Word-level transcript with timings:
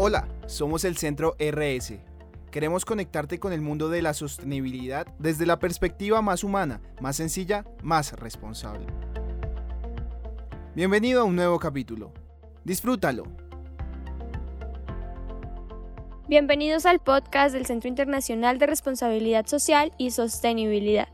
Hola, 0.00 0.28
somos 0.46 0.84
el 0.84 0.96
Centro 0.96 1.34
RS. 1.40 1.98
Queremos 2.52 2.84
conectarte 2.84 3.40
con 3.40 3.52
el 3.52 3.60
mundo 3.60 3.88
de 3.88 4.00
la 4.00 4.14
sostenibilidad 4.14 5.08
desde 5.18 5.44
la 5.44 5.58
perspectiva 5.58 6.22
más 6.22 6.44
humana, 6.44 6.80
más 7.00 7.16
sencilla, 7.16 7.64
más 7.82 8.12
responsable. 8.12 8.86
Bienvenido 10.76 11.22
a 11.22 11.24
un 11.24 11.34
nuevo 11.34 11.58
capítulo. 11.58 12.12
Disfrútalo. 12.62 13.24
Bienvenidos 16.28 16.86
al 16.86 17.00
podcast 17.00 17.52
del 17.52 17.66
Centro 17.66 17.88
Internacional 17.88 18.60
de 18.60 18.68
Responsabilidad 18.68 19.46
Social 19.46 19.92
y 19.98 20.12
Sostenibilidad. 20.12 21.08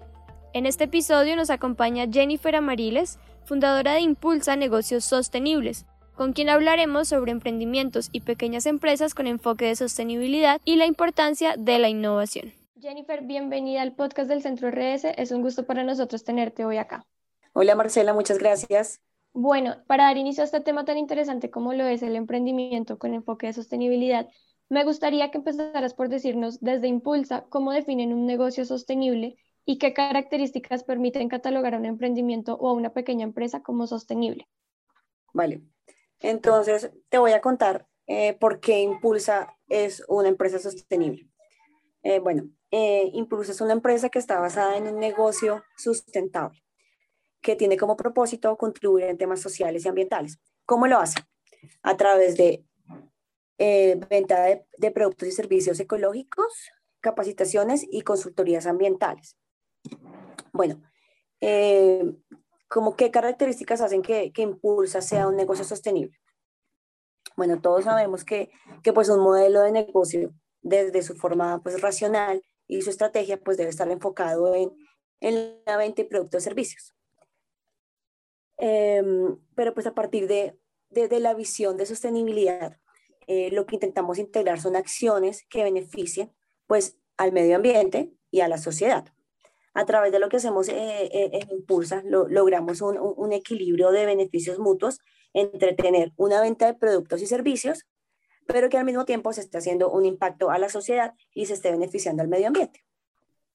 En 0.53 0.67
este 0.67 0.85
episodio 0.85 1.37
nos 1.37 1.49
acompaña 1.49 2.05
Jennifer 2.13 2.55
Amariles, 2.55 3.19
fundadora 3.47 3.95
de 3.95 4.01
Impulsa 4.01 4.57
Negocios 4.57 5.07
Sostenibles, 5.07 5.87
con 6.15 6.33
quien 6.33 6.49
hablaremos 6.49 7.09
sobre 7.09 7.33
emprendimientos 7.33 8.09
y 8.13 8.21
pequeñas 8.21 8.67
empresas 8.67 9.15
con 9.15 9.27
enfoque 9.27 9.67
de 9.67 9.77
sostenibilidad 9.77 10.61
y 10.65 10.77
la 10.77 10.87
importancia 10.87 11.55
de 11.59 11.79
la 11.79 11.89
innovación. 11.89 12.53
Jennifer, 12.81 13.23
bienvenida 13.23 13.83
al 13.83 13.95
podcast 13.95 14.29
del 14.29 14.43
Centro 14.43 14.71
RS. 14.71 15.07
Es 15.17 15.31
un 15.31 15.43
gusto 15.43 15.65
para 15.67 15.85
nosotros 15.85 16.23
tenerte 16.25 16.65
hoy 16.65 16.77
acá. 16.77 17.05
Hola 17.53 17.75
Marcela, 17.75 18.13
muchas 18.13 18.39
gracias. 18.39 19.01
Bueno, 19.33 19.77
para 19.87 20.05
dar 20.05 20.17
inicio 20.17 20.43
a 20.43 20.45
este 20.45 20.61
tema 20.61 20.85
tan 20.85 20.99
interesante 20.99 21.51
como 21.51 21.73
lo 21.73 21.85
es 21.87 22.03
el 22.03 22.15
emprendimiento 22.15 22.99
con 22.99 23.15
enfoque 23.15 23.49
de 23.49 23.53
sostenibilidad, 23.53 24.29
me 24.69 24.85
gustaría 24.85 25.31
que 25.31 25.39
empezaras 25.39 25.95
por 25.95 26.09
decirnos 26.09 26.61
desde 26.61 26.89
Impulsa 26.89 27.47
cómo 27.49 27.73
definen 27.73 28.13
un 28.13 28.27
negocio 28.27 28.65
sostenible 28.65 29.37
y 29.65 29.79
qué 29.79 29.93
características 29.93 30.85
permiten 30.85 31.29
catalogar 31.29 31.75
a 31.75 31.79
un 31.79 31.87
emprendimiento 31.87 32.55
o 32.55 32.69
a 32.69 32.73
una 32.73 32.93
pequeña 32.93 33.25
empresa 33.25 33.63
como 33.63 33.87
sostenible. 33.87 34.47
Vale, 35.33 35.63
entonces, 36.25 36.91
te 37.11 37.19
voy 37.19 37.33
a 37.33 37.43
contar 37.43 37.87
eh, 38.07 38.33
por 38.41 38.59
qué 38.59 38.81
Impulsa 38.81 39.55
es 39.69 40.03
una 40.09 40.29
empresa 40.29 40.59
sostenible. 40.59 41.29
Eh, 42.03 42.19
bueno, 42.19 42.49
eh, 42.71 43.11
Impulsa 43.13 43.53
es 43.53 43.61
una 43.61 43.75
empresa 43.75 44.09
que 44.09 44.19
está 44.19 44.41
basada 44.41 44.79
en 44.79 44.89
un 44.89 44.99
negocio 44.99 45.63
sustentable, 45.77 46.65
que 47.43 47.57
tiene 47.57 47.77
como 47.77 47.99
propósito 47.99 48.57
contribuir 48.57 49.05
en 49.05 49.19
temas 49.19 49.43
sociales 49.43 49.85
y 49.85 49.89
ambientales. 49.89 50.39
¿Cómo 50.65 50.87
lo 50.87 50.97
hace? 50.99 51.21
A 51.83 51.95
través 51.99 52.39
de 52.39 52.65
venta 53.59 54.45
de, 54.45 54.65
de, 54.79 54.91
productos 54.93 55.29
y 55.29 55.33
servicios 55.33 55.79
ecológicos, 55.79 56.71
capacitaciones 57.01 57.87
y 57.91 58.01
consultorías 58.01 58.65
ambientales. 58.65 59.37
Bueno, 60.55 60.81
¿Cómo 62.69 62.97
qué 62.97 63.11
características 63.11 63.81
hacen 63.81 64.03
que, 64.03 64.33
que, 64.33 64.43
Impulsa 64.43 65.01
sea 65.01 65.29
un 65.29 65.37
negocio 65.37 65.65
sostenible? 65.65 66.19
Bueno, 67.37 67.61
todos 67.61 67.85
sabemos 67.85 68.25
que, 68.25 68.51
que 68.83 68.93
pues 68.93 69.09
un 69.09 69.21
modelo 69.21 69.63
de 69.63 69.73
negocio 69.73 70.33
desde 70.63 71.03
su 71.03 71.15
forma 71.15 71.63
pues 71.63 71.81
racional 71.81 72.43
y 72.67 72.83
su 72.83 72.91
estrategia 72.91 73.39
pues 73.39 73.57
debe 73.57 73.71
estar 73.71 73.91
enfocado 73.91 74.55
en, 74.55 74.73
en 75.21 75.63
la 75.67 75.77
venta 75.77 76.03
de 76.03 76.09
productos 76.09 76.43
y 76.43 76.45
servicios. 76.45 76.95
Em, 78.57 79.37
pero 79.55 79.75
pues 79.75 79.87
a 79.87 79.95
partir 79.95 80.27
de, 80.29 80.59
de, 80.91 81.21
la 81.21 81.35
visión 81.35 81.77
de 81.77 81.87
sostenibilidad, 81.87 82.79
eh, 83.27 83.51
lo 83.51 83.67
que 83.67 83.77
intentamos 83.77 84.19
integrar 84.19 84.61
son 84.61 84.77
acciones 84.77 85.45
que 85.49 85.65
beneficien 85.65 86.33
pues 86.67 86.99
al 87.17 87.33
medio 87.33 87.57
ambiente 87.57 88.13
y 88.31 88.41
a 88.41 88.49
la 88.49 88.59
sociedad 88.59 89.14
a 89.75 89.85
través 89.85 90.13
de 90.13 90.21
lo 90.21 90.29
que 90.29 90.37
hacemos 90.37 90.69
eh, 90.69 91.07
eh, 91.13 91.31
en 91.33 91.51
Impulsa, 91.51 92.03
logramos 92.07 92.81
un, 92.81 93.33
equilibrio 93.33 93.91
de 93.91 94.07
beneficios 94.07 94.61
mutuos 94.61 95.01
entre 95.33 95.75
tener 95.75 96.13
una 96.17 96.41
venta 96.41 96.67
de 96.67 96.75
productos 96.75 97.21
y 97.21 97.27
servicios, 97.27 97.85
pero 98.47 98.69
que 98.69 98.79
al 98.79 98.85
mismo 98.85 99.05
tiempo 99.05 99.33
se 99.33 99.41
esté 99.41 99.59
haciendo 99.59 99.91
un 99.91 100.07
impacto 100.07 100.51
a 100.51 100.59
la 100.59 100.69
sociedad 100.69 101.15
y 101.35 101.47
se 101.47 101.55
esté 101.55 101.73
beneficiando 101.73 102.23
al 102.23 102.29
medio 102.29 102.47
ambiente. 102.47 102.85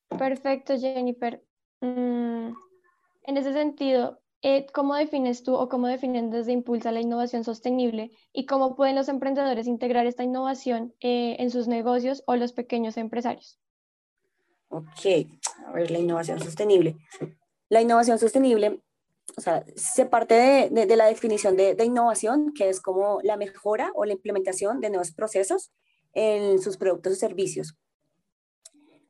Perfecto, 0.09 0.77
Jennifer. 0.77 1.41
Mm, 1.79 2.51
en 3.23 3.37
ese 3.37 3.53
sentido, 3.53 4.19
eh, 4.41 4.65
¿cómo 4.73 4.95
defines 4.95 5.43
tú 5.43 5.55
o 5.55 5.69
cómo 5.69 5.87
definen 5.87 6.31
desde 6.31 6.51
Impulsa 6.51 6.91
la 6.91 6.99
innovación 6.99 7.45
sostenible 7.45 8.11
y 8.33 8.45
cómo 8.45 8.75
pueden 8.75 8.95
los 8.95 9.07
emprendedores 9.07 9.67
integrar 9.67 10.05
esta 10.05 10.23
innovación 10.23 10.93
en 10.99 11.49
sus 11.49 11.69
negocios 11.69 12.23
o 12.25 12.35
los 12.35 12.51
pequeños 12.51 12.97
empresarios? 12.97 13.57
Ok, 14.69 15.05
a 15.65 15.71
ver, 15.71 15.91
la 15.91 15.99
innovación 15.99 16.39
sostenible. 16.39 16.97
La 17.69 17.81
innovación 17.81 18.17
sostenible, 18.19 18.81
o 19.35 19.41
sea, 19.41 19.65
se 19.75 20.05
parte 20.05 20.35
de, 20.35 20.85
de, 20.85 20.95
la 20.95 21.07
definición 21.07 21.57
de, 21.57 21.75
de, 21.75 21.85
innovación, 21.85 22.53
que 22.53 22.69
es 22.69 22.79
como 22.79 23.19
la 23.23 23.35
mejora 23.35 23.91
o 23.95 24.05
la 24.05 24.13
implementación 24.13 24.79
de 24.79 24.89
nuevos 24.89 25.11
procesos 25.11 25.71
en 26.13 26.61
sus 26.61 26.77
productos 26.77 27.13
y 27.13 27.15
servicios. 27.15 27.75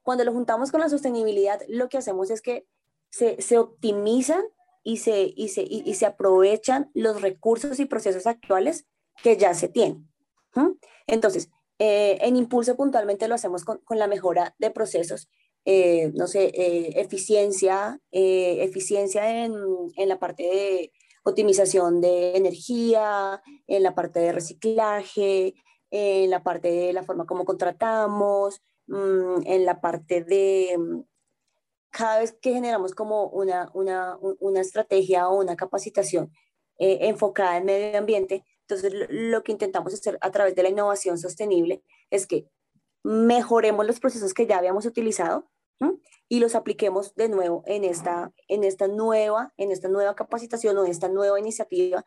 Cuando 0.01 0.23
lo 0.23 0.33
juntamos 0.33 0.71
con 0.71 0.79
la 0.79 0.89
sostenibilidad, 0.89 1.61
lo 1.67 1.89
que 1.89 1.97
hacemos 1.97 2.31
es 2.31 2.41
que 2.41 2.65
se, 3.09 3.41
se 3.41 3.57
optimizan 3.57 4.43
y 4.83 4.97
se, 4.97 5.33
y, 5.35 5.49
se, 5.49 5.61
y, 5.61 5.93
se 5.93 6.05
aprovechan 6.05 6.89
los 6.93 7.21
recursos 7.21 7.79
y 7.79 7.85
procesos 7.85 8.27
actuales 8.27 8.85
que 9.21 9.37
ya 9.37 9.53
se 9.53 9.67
tienen. 9.67 10.09
Entonces, 11.05 11.49
eh, 11.79 12.17
en 12.21 12.37
Impulso 12.37 12.75
puntualmente 12.75 13.27
lo 13.27 13.35
hacemos 13.35 13.63
con, 13.65 13.79
con, 13.79 13.99
la 13.99 14.07
mejora 14.07 14.55
de 14.57 14.71
procesos 14.71 15.29
eh, 15.65 16.11
no 16.15 16.27
sé, 16.27 16.45
eh, 16.53 16.93
eficiencia, 16.95 17.99
eh, 18.11 18.63
eficiencia 18.63 19.43
en, 19.45 19.53
en, 19.97 20.09
la 20.09 20.17
parte 20.19 20.43
de 20.43 20.91
optimización 21.23 22.01
de 22.01 22.37
energía, 22.37 23.41
en 23.67 23.83
la 23.83 23.93
parte 23.93 24.19
de 24.19 24.31
reciclaje, 24.31 25.53
en 25.91 26.29
la 26.29 26.43
parte 26.43 26.71
de 26.71 26.93
la 26.93 27.03
forma 27.03 27.25
como 27.25 27.45
contratamos, 27.45 28.61
mm, 28.87 29.41
en 29.45 29.65
la 29.65 29.81
parte 29.81 30.23
de 30.23 30.77
mm, 30.77 31.01
cada 31.91 32.19
vez 32.19 32.33
que 32.41 32.53
generamos 32.53 32.93
como 32.95 33.27
una, 33.27 33.69
una, 33.73 34.17
una 34.39 34.61
estrategia 34.61 35.29
o 35.29 35.39
una 35.39 35.55
capacitación 35.55 36.31
enfocada 36.81 37.57
en 37.57 37.65
medio 37.65 37.99
ambiente, 37.99 38.45
entonces 38.61 38.93
lo 39.09 39.43
que 39.43 39.51
intentamos 39.51 39.93
hacer 39.93 40.17
a 40.21 40.31
través 40.31 40.55
de 40.55 40.63
la 40.63 40.69
innovación 40.69 41.17
sostenible 41.17 41.83
es 42.09 42.25
que 42.25 42.47
mejoremos 43.03 43.85
los 43.85 43.99
procesos 43.99 44.33
que 44.33 44.47
ya 44.47 44.57
habíamos 44.57 44.85
utilizado 44.85 45.49
y 46.27 46.39
los 46.39 46.55
apliquemos 46.55 47.15
de 47.15 47.29
nuevo 47.29 47.63
en 47.65 47.83
esta, 47.83 48.31
en 48.47 48.63
esta, 48.63 48.87
nueva, 48.87 49.53
en 49.57 49.71
esta 49.71 49.87
nueva 49.87 50.15
capacitación 50.15 50.77
o 50.77 50.85
en 50.85 50.91
esta 50.91 51.07
nueva 51.07 51.39
iniciativa 51.39 52.05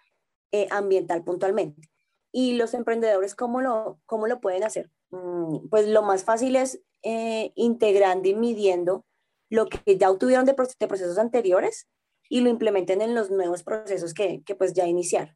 eh, 0.52 0.68
ambiental 0.70 1.24
puntualmente. 1.24 1.88
Y 2.30 2.54
los 2.54 2.72
emprendedores, 2.74 3.34
¿cómo 3.34 3.60
lo, 3.60 4.00
cómo 4.06 4.26
lo 4.26 4.40
pueden 4.40 4.62
hacer? 4.62 4.90
Mm, 5.10 5.68
pues 5.68 5.88
lo 5.88 6.02
más 6.02 6.24
fácil 6.24 6.56
es 6.56 6.82
eh, 7.02 7.52
integrando 7.56 8.28
y 8.28 8.34
midiendo 8.34 9.04
lo 9.50 9.66
que 9.66 9.98
ya 9.98 10.10
obtuvieron 10.10 10.44
de, 10.46 10.54
procesos 10.54 11.18
anteriores 11.18 11.88
y 12.28 12.40
lo 12.40 12.48
implementen 12.48 13.02
en 13.02 13.14
los 13.14 13.30
nuevos 13.30 13.64
procesos 13.64 14.14
que, 14.14 14.42
que 14.44 14.54
pues 14.54 14.72
ya 14.72 14.86
iniciaron. 14.86 15.34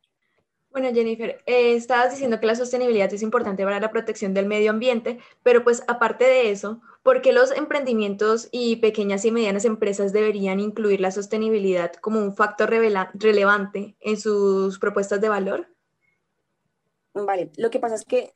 Bueno, 0.77 0.93
Jennifer, 0.93 1.43
eh, 1.47 1.75
estabas 1.75 2.11
diciendo 2.11 2.39
que 2.39 2.45
la 2.45 2.55
sostenibilidad 2.55 3.11
es 3.11 3.23
importante 3.23 3.65
para 3.65 3.81
la 3.81 3.91
protección 3.91 4.35
del 4.35 4.45
medio 4.45 4.71
ambiente, 4.71 5.19
pero 5.43 5.65
pues 5.65 5.83
aparte 5.89 6.27
de 6.27 6.51
eso, 6.51 6.83
¿por 7.03 7.23
qué 7.23 7.33
los 7.33 7.51
emprendimientos 7.51 8.51
y 8.53 8.77
pequeñas 8.77 9.25
y 9.25 9.31
medianas 9.31 9.65
empresas 9.65 10.13
deberían 10.13 10.61
incluir 10.61 11.01
la 11.01 11.13
sostenibilidad 11.13 11.95
como 11.95 12.21
un 12.21 12.37
factor 12.37 12.69
relevante 12.69 13.97
en 14.01 14.19
sus 14.19 14.79
propuestas 14.79 15.19
de 15.23 15.31
valor? 15.31 15.67
Vale, 17.15 17.51
lo 17.57 17.71
que 17.71 17.81
pasa 17.81 17.95
es 17.95 18.05
que 18.05 18.35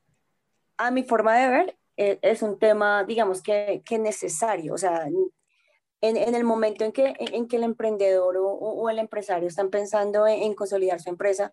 a 0.78 0.90
mi 0.90 1.02
forma 1.02 1.36
de 1.36 1.46
ver 1.46 1.78
eh, 1.98 2.20
es 2.22 2.40
un 2.40 2.58
tema, 2.58 3.04
digamos, 3.04 3.42
que, 3.42 3.82
que 3.84 3.98
necesario. 3.98 4.72
O 4.72 4.78
sea, 4.78 5.06
en, 5.08 6.16
en, 6.16 6.34
el 6.34 6.44
momento 6.44 6.86
en 6.86 6.92
que, 6.92 7.12
en 7.18 7.48
que 7.48 7.56
el 7.56 7.64
emprendedor 7.64 8.38
o, 8.38 8.48
o 8.48 8.88
el 8.88 8.98
empresario 8.98 9.46
están 9.46 9.68
pensando 9.68 10.26
en, 10.26 10.42
en 10.44 10.54
consolidar 10.54 11.02
su 11.02 11.10
empresa, 11.10 11.52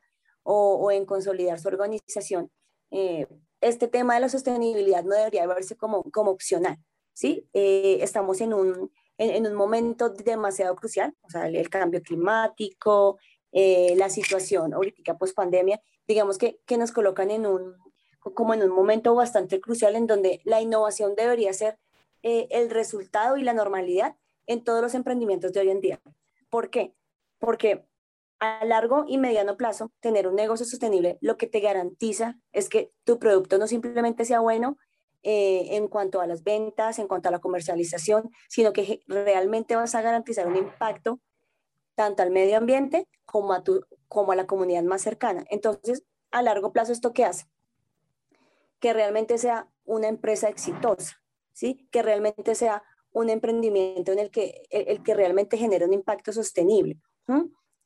o, 0.49 0.91
en 0.91 1.05
consolidar 1.05 1.59
su 1.59 1.67
organización, 1.67 2.49
eh, 2.91 3.27
este 3.59 3.89
tema 3.89 4.13
de 4.13 4.21
la 4.21 4.29
sostenibilidad 4.29 5.03
no 5.03 5.13
debería 5.13 5.45
verse 5.45 5.75
como, 5.75 6.03
como 6.11 6.31
opcional, 6.31 6.77
¿sí? 7.13 7.49
Eh, 7.51 7.97
estamos 8.01 8.39
en 8.39 8.53
un, 8.53 8.91
en, 9.17 9.45
un 9.45 9.55
momento 9.55 10.09
demasiado 10.09 10.75
crucial, 10.75 11.13
o 11.21 11.29
sea, 11.29 11.47
el, 11.47 11.69
cambio 11.69 12.01
climático, 12.01 13.17
eh, 13.51 13.93
la 13.97 14.09
situación 14.09 14.73
ahorita 14.73 15.17
post 15.17 15.35
pandemia, 15.35 15.81
digamos 16.07 16.37
que, 16.37 16.61
que 16.65 16.77
nos 16.77 16.93
colocan 16.93 17.29
en 17.29 17.45
un, 17.45 17.75
como 18.21 18.53
en 18.53 18.63
un 18.63 18.69
momento 18.69 19.15
bastante 19.15 19.59
crucial 19.59 19.97
en 19.97 20.07
donde 20.07 20.41
la 20.45 20.61
innovación 20.61 21.15
debería 21.15 21.51
ser 21.51 21.77
el 22.23 22.69
resultado 22.69 23.37
y 23.37 23.43
la 23.43 23.53
normalidad 23.53 24.17
en 24.47 24.63
todos 24.63 24.81
los 24.81 24.95
emprendimientos 24.95 25.53
de 25.53 25.61
hoy 25.61 25.69
en 25.69 25.79
día. 25.79 26.01
¿Por 26.49 26.69
qué? 26.69 26.93
Porque 27.39 27.86
a 28.39 28.63
largo 28.65 29.05
y 29.07 29.17
mediano 29.17 29.57
plazo, 29.57 29.91
tener 29.99 30.27
un 30.27 30.35
negocio 30.35 30.65
sostenible 30.65 31.17
lo 31.21 31.37
que 31.37 31.47
te 31.47 31.59
garantiza 31.59 32.37
es 32.51 32.69
que 32.69 32.91
tu 33.03 33.19
producto 33.19 33.57
no 33.57 33.67
simplemente 33.67 34.25
sea 34.25 34.39
bueno 34.39 34.77
eh, 35.23 35.75
en 35.75 35.87
cuanto 35.87 36.21
a 36.21 36.27
las 36.27 36.43
ventas, 36.43 36.99
en 36.99 37.07
cuanto 37.07 37.29
a 37.29 37.31
la 37.31 37.39
comercialización, 37.39 38.29
sino 38.47 38.73
que 38.73 39.01
realmente 39.07 39.75
vas 39.75 39.95
a 39.95 40.01
garantizar 40.01 40.47
un 40.47 40.55
impacto 40.55 41.19
tanto 41.95 42.21
al 42.21 42.31
medio 42.31 42.57
ambiente 42.57 43.07
como 43.25 43.53
a, 43.53 43.63
tu, 43.63 43.85
como 44.07 44.31
a 44.31 44.35
la 44.35 44.45
comunidad 44.45 44.83
más 44.83 45.01
cercana. 45.01 45.43
Entonces, 45.49 46.03
a 46.31 46.43
largo 46.43 46.71
plazo, 46.71 46.91
¿esto 46.91 47.13
qué 47.13 47.25
hace? 47.25 47.47
que 48.79 48.93
realmente 48.93 49.37
sea 49.37 49.67
una 49.85 50.07
empresa 50.07 50.49
exitosa, 50.49 51.21
¿sí? 51.53 51.87
Que 51.91 52.03
realmente 52.03 52.55
sea 52.55 52.83
un 53.11 53.29
emprendimiento 53.29 54.11
en 54.11 54.19
el 54.19 54.29
que, 54.29 54.63
el, 54.69 55.01
que 55.03 55.13
realmente 55.13 55.57
genere 55.57 55.85
un 55.85 55.93
impacto 55.93 56.31
sostenible. 56.31 56.99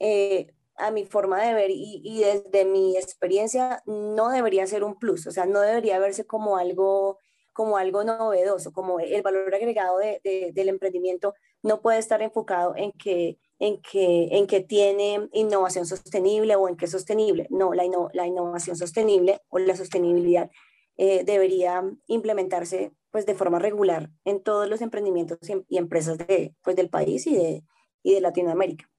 Eh, 0.04 0.48
a 0.78 0.90
mi 0.90 1.06
forma 1.06 1.40
de 1.44 1.54
ver 1.54 1.70
y, 1.70 2.02
y, 2.04 2.24
desde 2.24 2.66
mi 2.66 2.98
experiencia, 2.98 3.84
no 3.86 4.30
debería 4.30 4.66
ser 4.66 4.84
un 4.84 4.98
plus, 4.98 5.28
o 5.28 5.32
sea, 5.32 5.46
no 5.46 5.62
debería 5.62 6.00
verse 6.00 6.26
como 6.26 6.58
algo, 6.58 7.20
como 7.54 7.78
algo 7.78 8.04
novedoso, 8.04 8.74
como 8.74 9.00
el 9.00 9.22
valor 9.22 9.54
agregado 9.54 10.00
de, 10.00 10.52
del 10.56 10.70
emprendimiento 10.70 11.36
no 11.62 11.82
puede 11.82 12.00
estar 12.00 12.24
enfocado 12.24 12.74
en 12.76 12.92
que, 12.94 13.38
en, 13.60 13.80
que, 13.82 14.30
en 14.32 14.48
que 14.48 14.62
tiene 14.62 15.30
innovación 15.34 15.86
sostenible 15.86 16.56
o 16.56 16.68
en 16.68 16.78
que 16.78 16.86
es 16.86 16.92
sostenible. 16.92 17.46
No, 17.52 17.74
la, 17.76 17.84
la 18.14 18.26
innovación 18.26 18.76
sostenible 18.76 19.42
o 19.50 19.60
la 19.60 19.76
sostenibilidad 19.76 20.50
eh, 20.98 21.24
debería 21.24 21.84
implementarse 22.08 22.92
pues, 23.12 23.26
de 23.26 23.36
forma 23.36 23.60
regular 23.60 24.10
en 24.26 24.42
todos 24.42 24.68
los 24.68 24.82
emprendimientos 24.82 25.38
y, 25.68 25.78
empresas 25.78 26.18
de, 26.18 26.56
pues, 26.64 26.76
del 26.76 26.90
país 26.90 27.28
y 27.28 27.36
de, 27.36 27.64
y 28.02 28.16
de 28.16 28.22
Latinoamérica. 28.22 28.91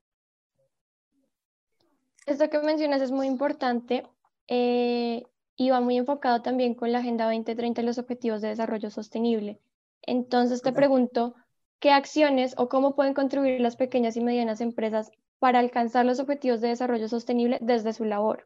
Esto 2.26 2.48
que 2.50 2.58
mencionas 2.60 3.02
es 3.02 3.10
muy 3.10 3.26
importante 3.26 4.04
eh, 4.48 5.24
y 5.56 5.70
va 5.70 5.80
muy 5.80 5.96
enfocado 5.96 6.42
también 6.42 6.74
con 6.74 6.92
la 6.92 6.98
Agenda 6.98 7.24
2030 7.24 7.80
y 7.80 7.84
los 7.84 7.98
Objetivos 7.98 8.40
de 8.40 8.48
Desarrollo 8.48 8.90
Sostenible. 8.90 9.60
Entonces 10.02 10.62
te 10.62 10.72
pregunto, 10.72 11.34
¿qué 11.78 11.90
acciones 11.90 12.54
o 12.56 12.68
cómo 12.68 12.94
pueden 12.94 13.14
contribuir 13.14 13.60
las 13.60 13.76
pequeñas 13.76 14.16
y 14.16 14.20
medianas 14.20 14.60
empresas 14.60 15.10
para 15.38 15.58
alcanzar 15.58 16.06
los 16.06 16.20
Objetivos 16.20 16.60
de 16.60 16.68
Desarrollo 16.68 17.08
Sostenible 17.08 17.58
desde 17.60 17.92
su 17.92 18.04
labor? 18.04 18.44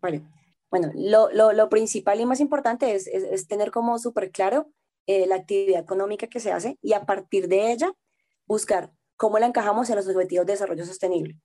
Vale. 0.00 0.22
Bueno, 0.70 0.90
lo, 0.94 1.30
lo, 1.32 1.52
lo 1.52 1.68
principal 1.68 2.20
y 2.20 2.26
más 2.26 2.40
importante 2.40 2.94
es, 2.94 3.06
es, 3.06 3.46
tener 3.46 3.70
como 3.70 3.98
súper 3.98 4.30
claro 4.30 4.70
eh, 5.06 5.26
la 5.26 5.36
actividad 5.36 5.80
económica 5.80 6.28
que 6.28 6.40
se 6.40 6.50
hace 6.50 6.78
y 6.80 6.94
a 6.94 7.04
partir 7.04 7.48
de 7.48 7.72
ella 7.72 7.92
buscar 8.46 8.90
cómo 9.16 9.38
la 9.38 9.46
encajamos 9.46 9.90
en 9.90 9.96
los 9.96 10.08
Objetivos 10.08 10.46
de 10.46 10.54
Desarrollo 10.54 10.86
Sostenible. 10.86 11.38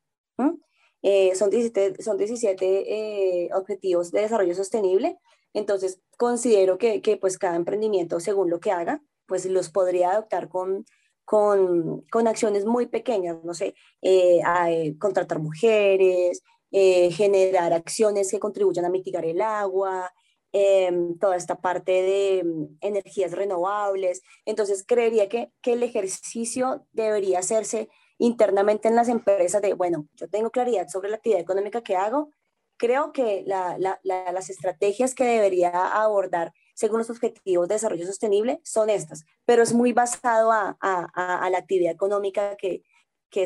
Eh, 1.01 1.35
son 1.35 1.49
17, 1.49 2.01
son 2.01 2.17
17 2.17 2.65
eh, 2.65 3.49
objetivos 3.53 4.11
de 4.11 4.21
desarrollo 4.21 4.55
sostenible, 4.55 5.17
entonces 5.53 6.01
considero 6.17 6.77
que, 6.77 7.01
que, 7.01 7.17
pues 7.17 7.37
cada 7.37 7.55
emprendimiento, 7.55 8.19
según 8.19 8.49
lo 8.49 8.59
que 8.59 8.71
haga, 8.71 9.01
pues 9.27 9.45
los 9.45 9.69
podría 9.69 10.11
adoptar 10.11 10.49
con, 10.49 10.85
con, 11.23 12.01
con 12.11 12.27
acciones 12.27 12.65
muy 12.65 12.87
pequeñas, 12.87 13.37
no 13.43 13.53
sé, 13.53 13.75
eh, 14.01 14.39
a, 14.43 14.67
contratar 14.99 15.39
mujeres, 15.39 16.41
generar 16.71 17.73
acciones 17.73 18.29
que 18.29 18.39
contribuyan 18.39 18.85
a 18.85 18.89
mitigar 18.89 19.25
el 19.25 19.41
agua, 19.41 20.11
em, 20.51 21.17
toda 21.17 21.35
esta 21.37 21.55
parte 21.59 21.91
de 21.91 22.39
em, 22.39 22.77
energías 22.81 23.31
renovables. 23.31 24.21
Entonces, 24.45 24.83
creería 24.85 25.29
que, 25.29 25.51
que 25.61 25.73
el 25.73 25.83
ejercicio 25.83 26.85
debería 26.91 27.39
hacerse 27.39 27.89
internamente 28.17 28.87
en 28.87 28.95
las 28.95 29.09
empresas 29.09 29.61
de, 29.61 29.73
bueno, 29.73 30.07
yo 30.15 30.27
tengo 30.27 30.49
claridad 30.49 30.87
sobre 30.87 31.09
la 31.09 31.17
actividad 31.17 31.41
económica 31.41 31.81
que 31.81 31.95
hago, 31.95 32.31
creo 32.77 33.11
que 33.11 33.43
las 33.45 34.49
estrategias 34.49 35.15
que 35.15 35.25
debería 35.25 35.69
abordar 35.71 36.53
según 36.73 36.99
los 36.99 37.09
objetivos 37.09 37.67
de 37.67 37.75
desarrollo 37.75 38.05
sostenible 38.05 38.59
son 38.63 38.89
estas, 38.89 39.25
pero 39.45 39.63
es 39.63 39.73
muy 39.73 39.93
basado 39.93 40.51
a, 40.51 40.77
la 40.81 41.57
actividad 41.57 41.91
económica 41.91 42.55
que, 42.55 42.83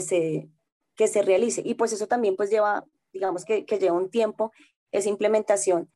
se, 0.02 0.50
que 0.96 1.08
se 1.08 1.22
realice. 1.22 1.62
Y 1.64 1.76
pues 1.76 1.94
eso 1.94 2.08
también 2.08 2.36
pues 2.36 2.50
lleva, 2.50 2.86
digamos 3.14 3.46
que, 3.46 3.66
que 3.66 3.80
lleva 3.80 3.96
un 3.96 4.10
tiempo 4.10 4.52
esa 4.92 5.10
implementación 5.10 5.90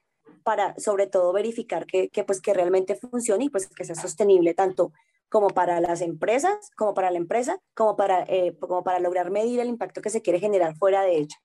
para 0.44 0.77
sobre 0.80 1.07
todo 1.07 1.33
verificar 1.33 1.86
que, 1.86 2.10
que, 2.10 2.24
pues 2.24 2.42
que 2.42 2.54
realmente 2.54 2.95
funcione 2.95 3.45
y 3.45 3.50
pues 3.50 3.68
que 3.68 3.83
sea 3.83 3.95
sostenible 3.95 4.54
tanto 4.54 4.94
como 5.30 5.50
para 5.50 5.80
las 5.80 6.01
empresas, 6.01 6.72
como 6.75 6.94
para 6.94 7.12
la 7.12 7.18
empresa, 7.18 7.60
como 7.74 7.95
para, 7.95 8.24
eh, 8.27 8.56
como 8.60 8.83
para 8.83 9.00
lograr 9.00 9.31
medir 9.31 9.60
el 9.60 9.68
impacto 9.68 10.01
que 10.01 10.10
se 10.10 10.22
quiere 10.22 10.39
generar 10.39 10.75
fuera 10.77 11.01
de 11.01 11.18
ella. 11.18 11.36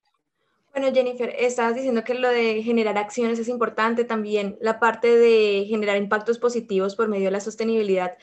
Bueno, 0.72 0.94
Jennifer, 0.94 1.34
estabas 1.36 1.74
diciendo 1.74 2.04
que 2.04 2.14
lo 2.14 2.28
de 2.28 2.62
generar 2.62 2.96
acciones 2.96 3.38
es 3.40 3.48
importante 3.48 4.04
también, 4.04 4.56
la 4.60 4.78
parte 4.78 5.16
de 5.16 5.66
generar 5.68 5.96
impactos 5.96 6.38
positivos 6.38 6.94
por 6.94 7.08
medio 7.08 7.24
de 7.24 7.32
la 7.32 7.40
sostenibilidad. 7.40 8.16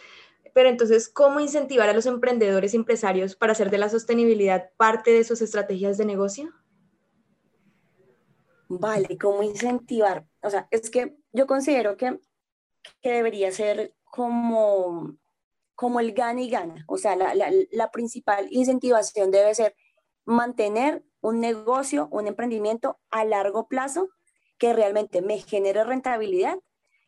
Pero 0.53 0.69
entonces, 0.69 1.09
¿cómo 1.09 1.41
incentivar 1.41 1.89
a 1.89 1.93
los 1.93 2.05
emprendedores 2.05 2.73
y 2.73 2.77
empresarios 2.77 3.35
para 3.35 3.51
hacer 3.51 3.69
de 3.69 3.77
la 3.77 3.89
sostenibilidad 3.89 4.71
parte 4.77 5.11
de 5.11 5.25
sus 5.25 5.41
estrategias 5.41 5.97
de 5.97 6.05
negocio? 6.05 6.53
Vale, 8.69 9.17
¿cómo 9.17 9.43
incentivar? 9.43 10.25
O 10.41 10.49
sea, 10.49 10.67
es 10.71 10.89
que 10.89 11.17
yo 11.33 11.47
considero 11.47 11.97
que, 11.97 12.17
que 13.01 13.11
debería 13.11 13.51
ser 13.51 13.93
como 14.05 15.17
como 15.77 15.99
el 15.99 16.13
gana 16.13 16.41
y 16.41 16.49
gana. 16.49 16.83
O 16.87 16.97
sea, 16.97 17.15
la, 17.15 17.91
principal 17.91 18.47
incentivación 18.49 19.29
debe 19.29 19.53
ser 19.53 19.75
mantener 20.25 21.05
un 21.21 21.39
negocio, 21.39 22.07
un 22.11 22.25
emprendimiento 22.25 22.99
a 23.11 23.23
largo 23.25 23.67
plazo 23.67 24.09
que 24.57 24.73
realmente 24.73 25.21
me 25.21 25.37
genere 25.37 25.83
rentabilidad, 25.83 26.57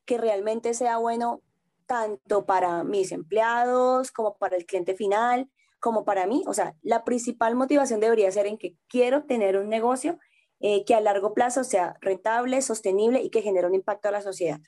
que 0.06 0.20
realmente 0.20 0.76
sea 0.76 0.98
bueno 0.98 1.42
tanto 1.88 2.46
para 2.46 2.84
mis 2.84 3.12
empleados 3.12 4.12
como 4.12 4.38
para 4.38 4.56
el 4.56 4.68
cliente 4.68 4.94
final, 4.94 5.50
como 5.80 6.06
para 6.06 6.28
mí. 6.28 6.44
O 6.46 6.54
sea, 6.54 6.76
la 6.84 7.04
principal 7.04 7.56
motivación 7.56 8.00
debería 8.00 8.32
ser 8.32 8.46
en 8.46 8.60
que 8.60 8.78
quiero 8.88 9.26
tener 9.26 9.58
un 9.58 9.68
negocio 9.68 10.20
eh, 10.60 10.86
que 10.86 10.94
a 10.94 11.02
largo 11.02 11.34
plazo 11.34 11.64
sea 11.64 11.98
rentable, 12.02 12.62
sostenible 12.62 13.24
y 13.24 13.32
que 13.32 13.42
genere 13.42 13.66
un 13.66 13.74
impacto 13.74 14.10
a 14.10 14.12
la 14.12 14.22
sociedad. 14.22 14.60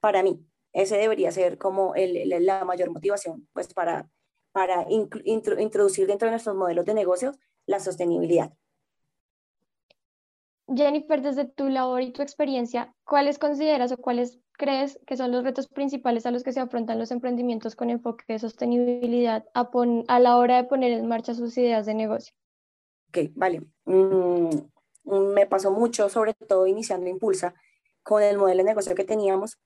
Para 0.00 0.24
mí. 0.24 0.44
Ese 0.74 0.98
debería 0.98 1.30
ser 1.32 1.56
como 1.56 1.94
el, 1.94 2.28
la 2.44 2.64
mayor 2.64 2.90
motivación 2.90 3.48
pues 3.52 3.72
para, 3.72 4.10
para 4.52 4.86
introducir 4.90 6.06
dentro 6.06 6.26
de 6.26 6.32
nuestros 6.32 6.56
modelos 6.56 6.84
de 6.84 6.94
negocios 6.94 7.38
la 7.64 7.80
sostenibilidad. 7.80 8.52
Jennifer, 10.66 11.22
desde 11.22 11.44
tu 11.44 11.68
labor 11.68 12.02
y 12.02 12.12
tu 12.12 12.22
experiencia, 12.22 12.94
¿cuáles 13.04 13.38
consideras 13.38 13.92
o 13.92 13.98
cuáles 13.98 14.40
crees 14.52 14.98
que 15.06 15.16
son 15.16 15.30
los 15.30 15.44
retos 15.44 15.68
principales 15.68 16.26
a 16.26 16.30
los 16.30 16.42
que 16.42 16.52
se 16.52 16.60
afrontan 16.60 16.98
los 16.98 17.10
emprendimientos 17.10 17.76
con 17.76 17.90
enfoque 17.90 18.24
de 18.28 18.38
sostenibilidad 18.38 19.44
a, 19.54 19.70
a 20.08 20.20
la 20.20 20.36
hora 20.36 20.56
de 20.56 20.64
poner 20.64 20.92
en 20.92 21.06
marcha 21.06 21.34
sus 21.34 21.56
ideas 21.58 21.86
de 21.86 21.94
negocio? 21.94 22.34
Ok, 23.08 23.30
vale. 23.34 23.62
Mm, 23.84 24.48
me 25.04 25.46
pasó 25.46 25.70
mucho, 25.70 26.08
sobre 26.08 26.34
todo 26.34 26.66
iniciando 26.66 27.08
Impulsa, 27.08 27.54
con 28.02 28.22
el 28.22 28.38
modelo 28.38 28.58
de 28.58 28.64
negocio 28.64 28.94
que 28.94 29.04
teníamos, 29.04 29.58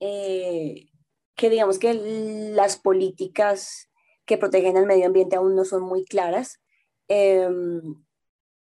eh, 0.00 0.88
que 1.36 1.50
digamos 1.50 1.78
que 1.78 1.94
las 1.94 2.76
políticas 2.76 3.90
que 4.26 4.38
protegen 4.38 4.76
el 4.76 4.86
medio 4.86 5.06
ambiente 5.06 5.36
aún 5.36 5.54
no 5.54 5.64
son 5.64 5.82
muy 5.82 6.04
claras. 6.04 6.60
Em, 7.08 8.04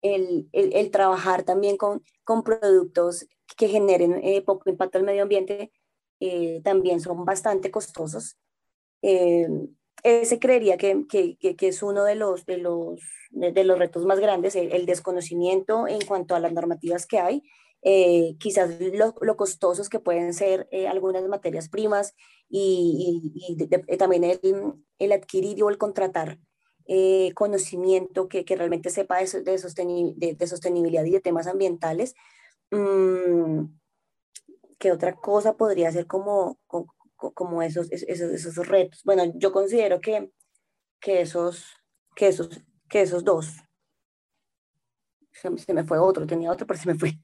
el, 0.02 0.50
el, 0.52 0.92
trabajar 0.92 1.44
también 1.44 1.78
con, 1.78 2.04
con 2.24 2.44
productos 2.44 3.26
que 3.56 3.68
generen 3.68 4.20
eh, 4.24 4.42
poco 4.42 4.70
impacto 4.70 4.98
al 4.98 5.06
medio 5.06 5.24
ambiente 5.24 5.72
eh, 6.20 6.62
también 6.64 7.00
son 7.00 7.26
bastante 7.26 7.72
costosos. 7.72 8.38
Em, 9.02 9.68
ese 10.04 10.40
creería 10.40 10.78
que, 10.78 11.06
que, 11.08 11.38
que, 11.38 11.68
es 11.68 11.84
uno 11.84 12.04
de 12.04 12.16
los, 12.16 12.46
de 12.46 12.58
los, 12.58 13.00
de, 13.32 13.64
los 13.64 13.80
retos 13.80 14.06
más 14.06 14.20
grandes, 14.20 14.56
el, 14.56 14.86
desconocimiento 14.86 15.88
en 15.88 16.02
cuanto 16.06 16.36
a 16.36 16.40
las 16.40 16.54
normativas 16.54 17.06
que 17.06 17.20
hay 17.20 17.44
eh, 17.86 18.36
quizás 18.40 18.80
lo, 18.80 19.14
lo, 19.20 19.36
costosos 19.36 19.90
que 19.90 20.00
pueden 20.00 20.34
ser 20.34 20.70
eh, 20.72 20.88
algunas 20.88 21.28
materias 21.28 21.68
primas 21.68 22.16
y, 22.50 23.34
y, 23.36 23.98
también 23.98 24.24
el, 24.24 24.40
el, 25.00 25.12
adquirir 25.12 25.62
o 25.64 25.70
el 25.70 25.78
contratar 25.78 26.40
eh, 26.86 27.32
conocimiento 27.34 28.30
que, 28.30 28.46
que, 28.46 28.56
realmente 28.56 28.90
sepa 28.90 29.18
de, 29.18 29.26
de, 29.42 30.36
de, 30.36 30.48
sostenibilidad 30.48 31.04
y 31.04 31.12
de 31.12 31.20
temas 31.20 31.48
ambientales. 31.48 32.14
Mm, 32.72 33.66
¿Qué 34.80 34.92
otra 34.92 35.16
cosa 35.16 35.58
podría 35.58 35.92
ser 35.92 36.08
como, 36.08 36.60
como, 36.68 36.94
como 37.16 37.62
esos, 37.62 37.92
esos, 37.92 38.32
esos, 38.32 38.68
retos? 38.68 39.02
Bueno, 39.04 39.24
yo 39.36 39.52
considero 39.52 40.00
que, 40.00 40.32
que, 41.02 41.22
esos, 41.22 41.66
que, 42.16 42.28
esos, 42.28 42.62
que 42.90 43.02
esos 43.02 43.24
dos. 43.26 43.48
Se, 45.32 45.58
se 45.58 45.74
me 45.74 45.84
fue 45.84 46.00
otro, 46.00 46.26
tenía 46.28 46.52
otro, 46.52 46.66
pero 46.68 46.80
se 46.80 46.88
me 46.88 46.96
fue. 46.96 47.18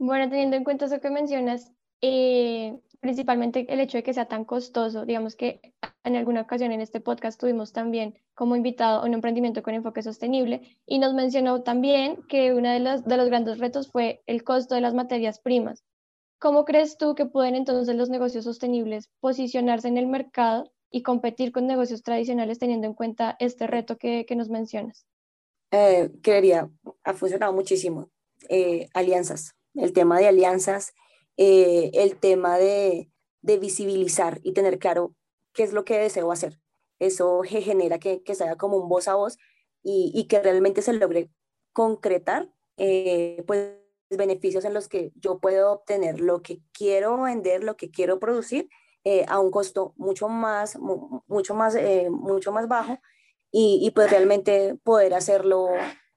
Bueno, 0.00 0.30
teniendo 0.30 0.56
en 0.56 0.64
cuenta 0.64 0.86
eso 0.86 0.98
que 0.98 1.10
mencionas, 1.10 1.70
eh, 2.00 2.80
principalmente 3.00 3.66
el 3.68 3.80
hecho 3.80 3.98
de 3.98 4.02
que 4.02 4.14
sea 4.14 4.24
tan 4.24 4.46
costoso, 4.46 5.04
digamos 5.04 5.36
que 5.36 5.60
en 6.04 6.16
alguna 6.16 6.40
ocasión 6.40 6.72
en 6.72 6.80
este 6.80 7.02
podcast 7.02 7.38
tuvimos 7.38 7.74
también 7.74 8.18
como 8.32 8.56
invitado 8.56 9.04
un 9.04 9.12
emprendimiento 9.12 9.62
con 9.62 9.74
enfoque 9.74 10.02
sostenible 10.02 10.78
y 10.86 11.00
nos 11.00 11.12
mencionó 11.12 11.62
también 11.62 12.22
que 12.30 12.54
uno 12.54 12.70
de 12.70 12.80
los, 12.80 13.04
de 13.04 13.18
los 13.18 13.28
grandes 13.28 13.58
retos 13.58 13.90
fue 13.90 14.22
el 14.26 14.42
costo 14.42 14.74
de 14.74 14.80
las 14.80 14.94
materias 14.94 15.38
primas. 15.38 15.84
¿Cómo 16.38 16.64
crees 16.64 16.96
tú 16.96 17.14
que 17.14 17.26
pueden 17.26 17.54
entonces 17.54 17.94
los 17.94 18.08
negocios 18.08 18.44
sostenibles 18.44 19.10
posicionarse 19.20 19.88
en 19.88 19.98
el 19.98 20.06
mercado 20.06 20.72
y 20.90 21.02
competir 21.02 21.52
con 21.52 21.66
negocios 21.66 22.02
tradicionales 22.02 22.58
teniendo 22.58 22.86
en 22.86 22.94
cuenta 22.94 23.36
este 23.38 23.66
reto 23.66 23.98
que, 23.98 24.24
que 24.24 24.34
nos 24.34 24.48
mencionas? 24.48 25.04
Eh, 25.72 26.10
creería, 26.22 26.70
ha 27.04 27.12
funcionado 27.12 27.52
muchísimo. 27.52 28.08
Eh, 28.48 28.88
alianzas 28.94 29.54
el 29.74 29.92
tema 29.92 30.18
de 30.18 30.28
alianzas, 30.28 30.94
eh, 31.36 31.90
el 31.94 32.16
tema 32.16 32.58
de, 32.58 33.10
visibilizar 33.42 34.40
y 34.42 34.52
tener 34.52 34.78
claro 34.78 35.14
qué 35.54 35.62
es 35.62 35.72
lo 35.72 35.84
que 35.84 35.98
deseo 35.98 36.30
hacer. 36.30 36.60
Eso 36.98 37.40
genera 37.42 37.98
que, 37.98 38.22
que 38.22 38.34
sea 38.34 38.56
como 38.56 38.76
un 38.76 38.88
voz 38.88 39.08
a 39.08 39.14
voz 39.14 39.38
y, 39.82 40.12
y 40.14 40.26
que 40.26 40.42
realmente 40.42 40.82
se 40.82 40.92
logre 40.92 41.30
concretar 41.72 42.52
eh, 42.76 43.42
pues 43.46 43.76
beneficios 44.10 44.64
en 44.64 44.74
los 44.74 44.88
que 44.88 45.12
yo 45.14 45.38
puedo 45.38 45.72
obtener 45.72 46.20
lo 46.20 46.42
que 46.42 46.60
quiero 46.72 47.22
vender, 47.22 47.64
lo 47.64 47.76
que 47.76 47.90
quiero 47.90 48.18
producir 48.18 48.68
eh, 49.04 49.24
a 49.28 49.38
un 49.38 49.50
costo 49.50 49.94
mucho 49.96 50.28
más, 50.28 50.78
mucho 50.78 51.54
más, 51.54 51.76
mucho 52.10 52.52
más 52.52 52.68
bajo 52.68 52.98
y, 53.50 53.80
y, 53.82 53.90
pues 53.92 54.10
realmente 54.10 54.76
poder 54.84 55.14
hacerlo 55.14 55.70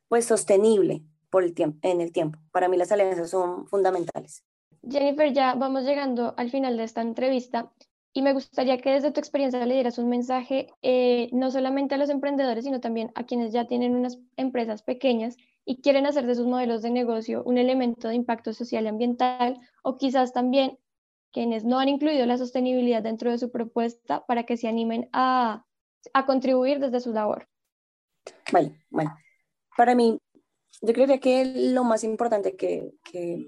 pues 0.09 0.25
sostenible 0.25 1.03
por 1.33 1.43
el 1.43 1.55
tiempo, 1.55 1.79
en 1.81 1.99
el 1.99 2.11
tiempo. 2.11 2.37
Para 2.51 2.67
mí 2.67 2.77
las 2.77 2.91
alianzas 2.91 3.31
son 3.31 3.65
fundamentales. 3.65 4.43
Jennifer, 4.87 5.33
ya 5.33 5.55
vamos 5.55 5.83
llegando 5.83 6.35
al 6.37 6.51
final 6.51 6.77
de 6.77 6.83
esta 6.83 7.01
entrevista 7.01 7.71
y 8.13 8.21
me 8.21 8.33
gustaría 8.33 8.77
que 8.77 8.91
desde 8.91 9.11
tu 9.11 9.19
experiencia 9.19 9.65
le 9.65 9.73
dieras 9.73 9.97
un 9.97 10.09
mensaje 10.09 10.67
eh, 10.83 11.29
no 11.31 11.49
solamente 11.49 11.95
a 11.95 11.97
los 11.97 12.11
emprendedores, 12.11 12.65
sino 12.65 12.79
también 12.81 13.11
a 13.15 13.23
quienes 13.23 13.51
ya 13.51 13.65
tienen 13.65 13.95
unas 13.95 14.19
empresas 14.37 14.83
pequeñas 14.83 15.35
y 15.65 15.81
quieren 15.81 16.05
hacer 16.05 16.27
de 16.27 16.35
sus 16.35 16.45
modelos 16.45 16.83
de 16.83 16.91
negocio 16.91 17.41
un 17.45 17.57
elemento 17.57 18.09
de 18.09 18.13
impacto 18.13 18.53
social 18.53 18.83
y 18.85 18.89
ambiental, 18.89 19.59
o 19.81 19.97
quizás 19.97 20.33
también 20.33 20.77
quienes 21.31 21.65
no 21.65 21.79
han 21.79 21.89
incluido 21.89 22.27
la 22.27 22.37
sostenibilidad 22.37 23.01
dentro 23.01 23.31
de 23.31 23.39
su 23.39 23.49
propuesta 23.49 24.23
para 24.27 24.43
que 24.43 24.55
se 24.55 24.67
animen 24.67 25.09
a, 25.13 25.65
a 26.13 26.25
contribuir 26.27 26.77
desde 26.77 26.99
su 26.99 27.11
labor. 27.11 27.47
Vale, 28.51 28.85
bueno, 28.91 29.17
para 29.75 29.95
mí 29.95 30.19
yo 30.83 30.93
creería 30.93 31.19
que 31.19 31.45
lo 31.45 31.85
más 31.85 32.03
importante 32.03 32.57
que, 32.57 32.91
que, 33.09 33.47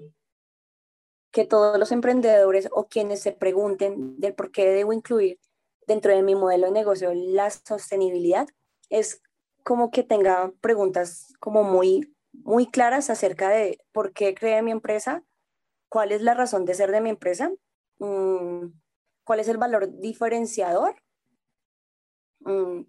que 1.30 1.44
todos 1.44 1.78
los 1.78 1.92
emprendedores 1.92 2.66
o 2.72 2.86
quienes 2.88 3.20
se 3.20 3.32
pregunten 3.32 4.18
del 4.18 4.34
por 4.34 4.50
qué 4.50 4.66
debo 4.66 4.94
incluir 4.94 5.38
dentro 5.86 6.16
de 6.16 6.22
mi 6.22 6.34
modelo 6.34 6.66
de 6.66 6.72
negocio 6.72 7.12
la 7.14 7.50
sostenibilidad 7.50 8.48
es 8.88 9.20
como 9.64 9.90
que 9.90 10.02
tenga 10.02 10.50
preguntas 10.62 11.34
como 11.38 11.62
muy, 11.62 12.16
muy 12.32 12.70
claras 12.70 13.10
acerca 13.10 13.50
de 13.50 13.78
por 13.92 14.14
qué 14.14 14.34
creé 14.34 14.62
mi 14.62 14.70
empresa, 14.70 15.22
cuál 15.90 16.12
es 16.12 16.22
la 16.22 16.32
razón 16.32 16.64
de 16.64 16.74
ser 16.74 16.90
de 16.90 17.02
mi 17.02 17.10
empresa, 17.10 17.52
mm, 17.98 18.68
cuál 19.24 19.40
es 19.40 19.48
el 19.48 19.58
valor 19.58 19.98
diferenciador 19.98 20.94
mm, 22.40 22.80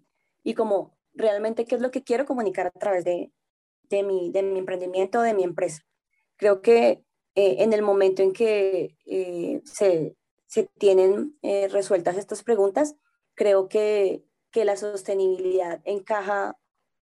y 0.42 0.54
como 0.54 0.96
realmente 1.12 1.66
qué 1.66 1.74
es 1.74 1.82
lo 1.82 1.90
que 1.90 2.02
quiero 2.02 2.24
comunicar 2.24 2.68
a 2.68 2.70
través 2.70 3.04
de, 3.04 3.30
de 3.88 4.02
mi, 4.02 4.30
de 4.30 4.42
mi 4.42 4.58
emprendimiento, 4.58 5.22
de 5.22 5.34
mi 5.34 5.44
empresa. 5.44 5.82
Creo 6.36 6.62
que 6.62 7.04
eh, 7.34 7.62
en 7.62 7.72
el 7.72 7.82
momento 7.82 8.22
en 8.22 8.32
que 8.32 8.96
eh, 9.06 9.60
se, 9.64 10.16
se, 10.46 10.64
tienen 10.78 11.38
eh, 11.42 11.68
resueltas 11.68 12.16
estas 12.16 12.42
preguntas, 12.42 12.96
creo 13.34 13.68
que, 13.68 14.24
que, 14.50 14.64
la 14.64 14.76
sostenibilidad 14.76 15.80
encaja, 15.84 16.58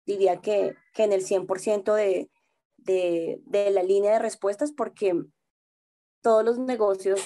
diría 0.05 0.41
que, 0.41 0.75
que 0.93 1.03
en 1.03 1.13
el 1.13 1.25
100% 1.25 1.93
de, 1.93 2.29
de, 2.77 3.41
de, 3.45 3.71
la 3.71 3.83
línea 3.83 4.13
de 4.13 4.19
respuestas, 4.19 4.71
porque 4.71 5.13
todos 6.21 6.43
los 6.43 6.59
negocios 6.59 7.21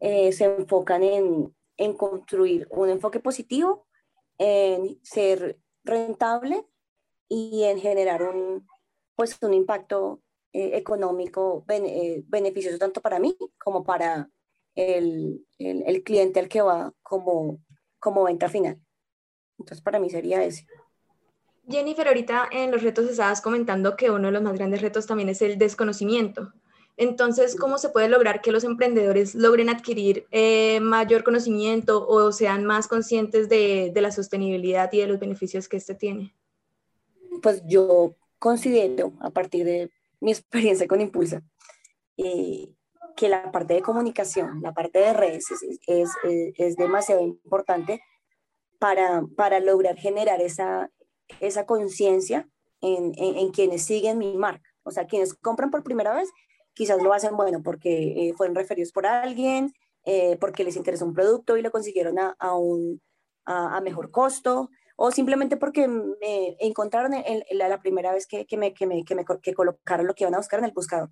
se 0.00 0.44
enfocan 0.44 1.02
en, 1.02 1.54
en 1.78 1.94
construir 1.94 2.66
un 2.70 2.90
enfoque 2.90 3.20
positivo, 3.20 3.86
en 4.36 5.00
ser 5.02 5.58
rentable 5.82 6.66
y 7.28 7.64
en 7.64 7.80
generar 7.80 8.22
un, 8.22 8.66
pues, 9.16 9.38
un 9.42 9.54
impacto 9.54 10.20
eh, 10.52 10.76
económico 10.76 11.64
eh, 11.68 12.22
beneficioso 12.26 12.78
tanto 12.78 13.00
para 13.00 13.18
mí 13.18 13.36
como 13.58 13.82
para 13.84 14.30
el, 14.76 15.44
el, 15.58 16.02
cliente 16.04 16.40
al 16.40 16.48
que 16.48 16.62
va 16.62 16.92
como, 17.02 17.58
como 17.98 18.24
venta 18.24 18.48
final. 18.48 18.80
Entonces, 19.58 19.82
para 19.82 19.98
mí 19.98 20.10
sería 20.10 20.44
ese. 20.44 20.66
Jennifer, 21.68 22.06
ahorita 22.06 22.48
en 22.52 22.70
los 22.70 22.82
retos 22.82 23.08
estabas 23.08 23.40
comentando 23.40 23.96
que 23.96 24.10
uno 24.10 24.26
de 24.26 24.32
los 24.32 24.42
más 24.42 24.54
grandes 24.54 24.82
retos 24.82 25.06
también 25.06 25.28
es 25.30 25.42
el 25.42 25.58
desconocimiento. 25.58 26.52
Entonces, 26.96 27.56
¿cómo 27.56 27.78
se 27.78 27.88
puede 27.88 28.08
lograr 28.08 28.40
que 28.40 28.52
los 28.52 28.62
emprendedores 28.62 29.34
logren 29.34 29.68
adquirir 29.68 30.26
eh, 30.30 30.78
mayor 30.80 31.24
conocimiento 31.24 32.06
o 32.06 32.30
sean 32.30 32.64
más 32.64 32.86
conscientes 32.86 33.48
de, 33.48 33.90
de, 33.92 34.00
la 34.00 34.12
sostenibilidad 34.12 34.92
y 34.92 35.00
de 35.00 35.08
los 35.08 35.18
beneficios 35.18 35.68
que 35.68 35.78
este 35.78 35.96
tiene? 35.96 36.32
Pues 37.42 37.62
yo 37.66 38.16
considero, 38.38 39.12
a 39.20 39.30
partir 39.30 39.64
de 39.64 39.90
mi 40.20 40.32
experiencia 40.32 40.86
con 40.86 41.00
Impulsa, 41.00 41.42
eh, 42.16 42.68
que 43.16 43.28
la 43.28 43.50
parte 43.52 43.74
de 43.74 43.82
comunicación, 43.82 44.60
la 44.62 44.72
parte 44.72 44.98
de 44.98 45.12
redes 45.12 45.46
es, 45.86 46.10
es, 46.56 46.76
demasiado 46.76 47.22
importante 47.22 48.02
para, 48.78 49.22
para, 49.36 49.60
lograr 49.60 49.96
generar 49.96 50.40
esa, 50.40 50.90
esa 51.40 51.64
conciencia 51.64 52.48
en, 52.80 53.12
en, 53.16 53.50
quienes 53.50 53.84
siguen 53.84 54.18
mi 54.18 54.36
marca. 54.36 54.68
O 54.82 54.90
sea, 54.90 55.06
quienes 55.06 55.34
compran 55.34 55.70
por 55.70 55.84
primera 55.84 56.14
vez, 56.14 56.28
quizás 56.74 57.00
lo 57.02 57.12
hacen, 57.12 57.36
bueno, 57.36 57.62
porque 57.62 58.28
eh, 58.28 58.34
fueron 58.36 58.56
referidos 58.56 58.92
por 58.92 59.06
alguien, 59.06 59.72
eh, 60.04 60.36
porque 60.40 60.64
les 60.64 60.76
interesó 60.76 61.06
un 61.06 61.14
producto 61.14 61.56
y 61.56 61.62
lo 61.62 61.70
consiguieron 61.70 62.18
a, 62.18 62.34
a 62.38 62.56
un 62.56 63.00
a, 63.46 63.76
a, 63.76 63.80
mejor 63.80 64.10
costo, 64.10 64.70
o 64.96 65.10
simplemente 65.10 65.56
porque 65.56 65.88
me 65.88 66.56
encontraron 66.60 67.12
la, 67.50 67.80
primera 67.80 68.12
vez 68.12 68.26
que, 68.26 68.46
que, 68.46 68.56
me, 68.56 68.72
que, 68.74 68.86
me, 68.86 69.04
que, 69.04 69.14
me, 69.14 69.24
que 69.42 69.54
colocaron 69.54 70.06
lo 70.06 70.14
que 70.14 70.24
iban 70.24 70.34
a 70.34 70.38
buscar 70.38 70.60
en 70.60 70.66
el 70.66 70.72
buscador. 70.72 71.10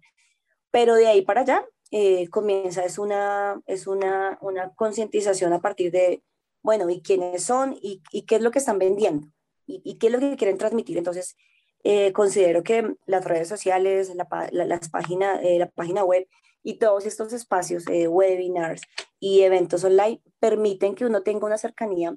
Pero 0.71 0.95
de 0.95 1.09
ahí 1.09 1.23
para 1.23 1.43
allá 1.43 1.67
eh, 1.91 2.29
comienza, 2.29 2.85
es 2.85 2.99
una, 2.99 3.61
es 3.67 3.87
una, 3.87 4.39
una 4.41 4.73
concientización 4.75 5.53
a 5.53 5.61
partir 5.61 5.91
de, 5.91 6.23
bueno, 6.63 6.89
¿y 6.91 7.03
quiénes 7.03 7.45
son? 7.45 7.77
¿Y, 7.83 8.03
y 8.13 8.23
qué 8.23 8.37
es 8.37 8.43
lo 8.43 8.51
que 8.51 8.61
están 8.61 8.79
vendiendo? 8.79 9.29
¿Y, 9.67 9.83
y 9.85 9.99
qué 9.99 10.07
es 10.07 10.13
lo 10.13 10.21
que 10.21 10.37
quieren 10.37 10.59
transmitir? 10.59 10.97
Entonces, 10.97 11.37
eh, 11.85 12.13
considero 12.13 12.63
que 12.63 12.95
las 13.07 13.25
redes 13.25 13.49
sociales, 13.49 14.15
la, 14.15 14.29
la, 14.53 14.65
las 14.65 14.89
página, 14.89 15.41
eh, 15.43 15.59
la 15.59 15.69
página 15.69 16.05
web 16.05 16.29
y 16.63 16.79
todos 16.79 17.07
estos 17.07 17.33
espacios, 17.33 17.85
webinars 17.89 18.83
y 19.19 19.43
eventos 19.43 19.83
online, 19.83 20.23
permiten 20.39 20.95
que 20.95 21.05
uno 21.05 21.23
tenga 21.23 21.45
una 21.45 21.59
cercanía 21.59 22.15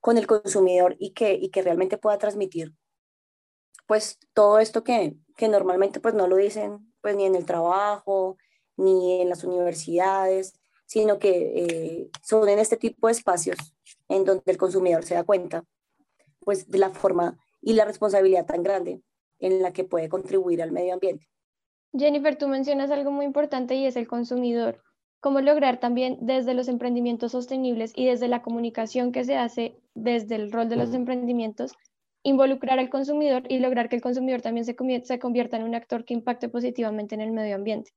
con 0.00 0.18
el 0.18 0.26
consumidor 0.26 0.96
y 0.98 1.10
que, 1.10 1.34
y 1.34 1.50
que 1.50 1.62
realmente 1.62 1.98
pueda 1.98 2.18
transmitir 2.18 2.74
pues 3.86 4.18
todo 4.34 4.58
esto 4.58 4.84
que, 4.84 5.16
que 5.36 5.48
normalmente 5.48 5.98
pues 5.98 6.14
no 6.14 6.28
lo 6.28 6.36
dicen 6.36 6.92
pues 7.00 7.16
ni 7.16 7.24
en 7.24 7.34
el 7.34 7.46
trabajo, 7.46 8.36
ni 8.76 9.22
en 9.22 9.30
las 9.30 9.44
universidades, 9.44 10.60
sino 10.86 11.18
que 11.18 11.52
eh, 11.56 12.10
son 12.22 12.48
en 12.48 12.58
este 12.58 12.76
tipo 12.76 13.06
de 13.06 13.12
espacios 13.12 13.56
en 14.08 14.24
donde 14.24 14.42
el 14.46 14.58
consumidor 14.58 15.04
se 15.04 15.14
da 15.14 15.24
cuenta 15.24 15.64
pues 16.40 16.70
de 16.70 16.78
la 16.78 16.90
forma 16.90 17.38
y 17.60 17.72
la 17.72 17.84
responsabilidad 17.84 18.46
tan 18.46 18.62
grande 18.62 19.02
en 19.38 19.62
la 19.62 19.72
que 19.72 19.84
puede 19.84 20.08
contribuir 20.08 20.62
al 20.62 20.72
medio 20.72 20.94
ambiente. 20.94 21.28
Jennifer, 21.92 22.36
tú 22.36 22.48
mencionas 22.48 22.90
algo 22.90 23.10
muy 23.10 23.24
importante 23.24 23.74
y 23.74 23.86
es 23.86 23.96
el 23.96 24.06
consumidor 24.06 24.82
cómo 25.20 25.40
lograr 25.40 25.80
también 25.80 26.18
desde 26.20 26.54
los 26.54 26.68
emprendimientos 26.68 27.32
sostenibles 27.32 27.92
y 27.96 28.06
desde 28.06 28.28
la 28.28 28.42
comunicación 28.42 29.12
que 29.12 29.24
se 29.24 29.36
hace 29.36 29.76
desde 29.94 30.36
el 30.36 30.52
rol 30.52 30.68
de 30.68 30.76
los 30.76 30.94
emprendimientos, 30.94 31.72
involucrar 32.22 32.78
al 32.78 32.90
consumidor 32.90 33.42
y 33.48 33.58
lograr 33.58 33.88
que 33.88 33.96
el 33.96 34.02
consumidor 34.02 34.42
también 34.42 34.64
se, 34.64 34.76
se 35.04 35.18
convierta 35.18 35.56
en 35.56 35.64
un 35.64 35.74
actor 35.74 36.04
que 36.04 36.14
impacte 36.14 36.48
positivamente 36.48 37.14
en 37.14 37.20
el 37.20 37.32
medio 37.32 37.56
ambiente. 37.56 37.92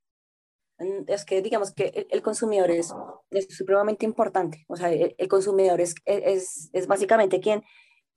Mm, 0.80 1.04
es 1.08 1.26
que 1.26 1.42
digamos 1.42 1.74
que 1.74 2.08
el, 2.10 2.22
consumidor 2.22 2.72
es, 2.72 2.94
es, 3.30 3.48
supremamente 3.56 4.06
importante, 4.06 4.66
o 4.68 4.76
sea, 4.76 4.92
el, 4.92 5.28
consumidor 5.28 5.80
es, 5.80 5.96
es, 6.06 6.70
es, 6.74 6.88
básicamente 6.88 7.40
quien, 7.40 7.64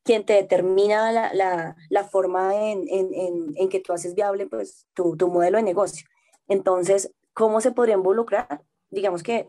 quien 0.02 0.24
te 0.24 0.34
determina 0.34 1.12
la, 1.12 1.34
la, 1.34 1.76
la 1.90 2.04
forma 2.04 2.54
en, 2.54 2.88
en, 2.88 3.12
en, 3.12 3.52
en, 3.56 3.68
que 3.68 3.80
tú 3.80 3.92
haces 3.92 4.14
viable 4.14 4.46
pues, 4.46 4.86
tu, 4.94 5.16
tu 5.16 5.28
modelo 5.28 5.58
de 5.58 5.62
negocio. 5.62 6.06
Entonces, 6.48 7.12
¿cómo 7.34 7.60
se 7.60 7.72
podría 7.72 7.96
involucrar? 7.96 8.62
Digamos 8.94 9.22
que 9.22 9.48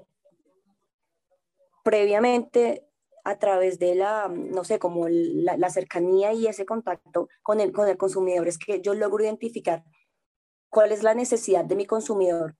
previamente 1.84 2.86
a 3.24 3.40
través 3.40 3.80
de 3.80 3.96
la, 3.96 4.28
no 4.28 4.64
sé, 4.64 4.78
como 4.78 5.08
la, 5.08 5.70
cercanía 5.70 6.34
y 6.34 6.46
ese 6.46 6.66
contacto 6.66 7.28
con 7.42 7.60
el, 7.60 7.72
con 7.72 7.88
el 7.88 7.98
consumidor, 7.98 8.48
es 8.48 8.60
que 8.60 8.82
yo 8.82 8.94
logro 8.94 9.24
identificar 9.24 9.84
cuál 10.70 10.92
es 10.92 11.04
la 11.04 11.16
necesidad 11.16 11.66
de 11.66 11.76
mi 11.76 11.86
consumidor 11.86 12.56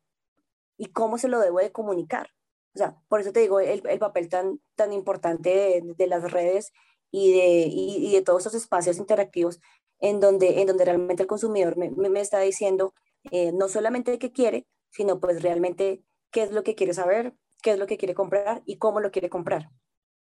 y 0.78 0.88
cómo 0.88 1.18
se 1.18 1.28
lo 1.28 1.40
debo 1.40 1.60
de 1.60 1.72
comunicar. 1.72 2.30
O 2.74 2.80
sea, 2.80 2.98
por 3.08 3.22
eso 3.22 3.32
te 3.32 3.42
digo 3.42 3.60
el, 3.60 3.82
papel 4.00 4.28
tan, 4.28 4.60
tan 4.76 4.92
importante 4.92 5.84
de, 5.84 6.08
las 6.08 6.32
redes 6.32 6.74
y 7.12 7.34
de, 7.34 7.68
y, 7.70 8.12
de 8.12 8.22
todos 8.22 8.42
esos 8.42 8.56
espacios 8.56 8.98
interactivos 8.98 9.60
en 10.00 10.20
donde, 10.20 10.62
en 10.62 10.68
donde 10.68 10.86
realmente 10.86 11.24
el 11.24 11.28
consumidor 11.28 11.78
me, 11.78 11.90
me, 11.92 12.20
está 12.20 12.40
diciendo 12.40 12.94
eh, 13.32 13.52
no 13.54 13.70
solamente 13.70 14.18
qué 14.20 14.32
quiere, 14.32 14.66
sino 14.90 15.20
pues 15.20 15.42
realmente 15.42 16.04
qué 16.36 16.44
es 16.44 16.52
lo 16.52 16.64
que 16.64 16.76
quiere 16.76 16.94
saber, 16.94 17.34
qué 17.64 17.72
es 17.72 17.80
lo 17.80 17.88
que 17.88 17.96
quiere 17.96 18.14
comprar 18.14 18.62
y 18.66 18.78
cómo 18.78 19.00
lo 19.00 19.10
quiere 19.10 19.30
comprar. 19.30 19.70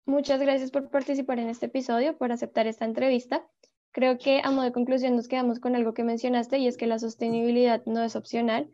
Muchas 0.07 0.40
gracias 0.40 0.71
por 0.71 0.88
participar 0.88 1.38
en 1.38 1.50
este 1.50 1.66
episodio, 1.66 2.16
por 2.16 2.33
aceptar 2.33 2.66
esta 2.66 2.87
entrevista. 2.87 3.47
Creo 3.92 4.16
que 4.16 4.40
a 4.42 4.50
modo 4.50 4.64
de 4.64 4.73
conclusión 4.73 5.14
nos 5.14 5.28
quedamos 5.28 5.61
con 5.61 5.76
algo 5.76 5.92
que 5.92 6.02
mencionaste 6.02 6.57
y 6.57 6.69
es 6.69 6.78
que 6.78 6.87
la 6.87 6.99
sostenibilidad 6.99 7.85
no 7.85 8.02
es 8.02 8.16
opcional 8.16 8.71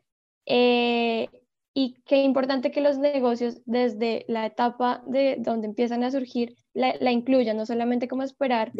Eh, 0.49 1.29
y 1.75 1.97
qué 2.07 2.23
importante 2.23 2.71
que 2.71 2.81
los 2.81 2.99
negocios 2.99 3.61
desde 3.67 4.25
la 4.29 4.47
etapa 4.47 5.03
de 5.09 5.37
donde 5.41 5.67
empiezan 5.67 6.05
a 6.05 6.11
surgir 6.13 6.55
la, 6.73 7.11
incluyan, 7.11 7.57
no 7.57 7.67
solamente 7.67 8.07
como 8.07 8.23
esperar 8.23 8.71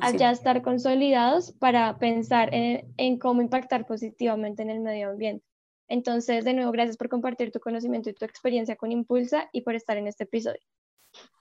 a 0.00 0.10
ya 0.16 0.30
estar 0.30 0.62
consolidados 0.62 1.52
para 1.52 1.98
pensar 1.98 2.48
en, 2.52 3.18
cómo 3.18 3.42
impactar 3.42 3.86
positivamente 3.86 4.62
en 4.62 4.70
el 4.70 4.80
medio 4.80 5.10
ambiente. 5.10 5.44
Entonces, 5.92 6.44
de 6.46 6.54
nuevo, 6.54 6.72
gracias 6.72 6.96
por 6.96 7.10
compartir 7.10 7.52
tu 7.52 7.60
conocimiento 7.60 8.08
y 8.08 8.14
tu 8.14 8.24
experiencia 8.24 8.76
con 8.76 8.90
Impulsa 8.90 9.50
y 9.52 9.60
por 9.60 9.74
estar 9.74 9.98
en 9.98 10.06
este 10.06 10.24
episodio. 10.24 10.62